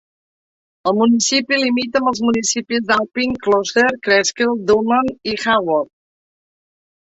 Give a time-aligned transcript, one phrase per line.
[0.91, 5.95] El municipi limita amb els municipis d'Alpine, Closter, Cresskill, Dumont i Haworth.